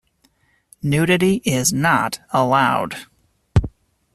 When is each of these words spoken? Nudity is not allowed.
Nudity 0.81 1.43
is 1.45 1.71
not 1.71 2.21
allowed. 2.33 3.05